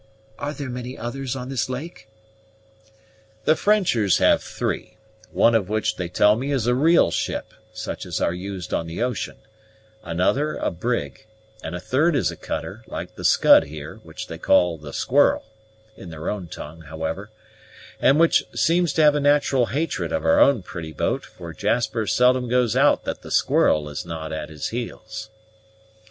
"Are 0.39 0.51
there 0.51 0.67
many 0.67 0.97
others 0.97 1.35
on 1.35 1.49
this 1.49 1.69
lake?" 1.69 2.09
"The 3.45 3.55
Frenchers 3.55 4.17
have 4.17 4.41
three: 4.41 4.97
one 5.31 5.53
of 5.53 5.69
which, 5.69 5.95
they 5.95 6.09
tell 6.09 6.35
me, 6.35 6.51
is 6.51 6.65
a 6.65 6.73
real 6.73 7.11
ship, 7.11 7.53
such 7.71 8.07
as 8.07 8.19
are 8.19 8.33
used 8.33 8.73
on 8.73 8.87
the 8.87 9.03
ocean; 9.03 9.37
another 10.01 10.55
a 10.55 10.71
brig; 10.71 11.27
and 11.63 11.75
a 11.75 11.79
third 11.79 12.15
is 12.15 12.31
a 12.31 12.35
cutter, 12.35 12.83
like 12.87 13.13
the 13.13 13.23
Scud 13.23 13.65
here, 13.65 13.97
which 14.01 14.25
they 14.25 14.39
call 14.39 14.79
the 14.79 14.91
Squirrel, 14.91 15.43
in 15.95 16.09
their 16.09 16.29
own 16.31 16.47
tongue, 16.47 16.81
however; 16.81 17.29
and 18.01 18.19
which 18.19 18.43
seems 18.55 18.93
to 18.93 19.03
have 19.03 19.13
a 19.13 19.19
natural 19.19 19.67
hatred 19.67 20.11
of 20.11 20.25
our 20.25 20.39
own 20.39 20.63
pretty 20.63 20.93
boat, 20.93 21.23
for 21.27 21.53
Jasper 21.53 22.07
seldom 22.07 22.49
goes 22.49 22.75
out 22.75 23.03
that 23.05 23.21
the 23.21 23.29
Squirrel 23.29 23.87
is 23.87 24.03
not 24.03 24.33
at 24.33 24.49
his 24.49 24.69
heels." 24.69 25.29